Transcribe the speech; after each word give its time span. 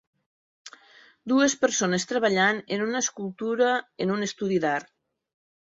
Dues 1.33 1.55
persones 1.65 2.07
treballant 2.13 2.63
en 2.79 2.87
una 2.89 3.05
escultura 3.05 3.71
en 4.07 4.17
un 4.19 4.31
estudi 4.31 4.63
d'art. 4.65 4.95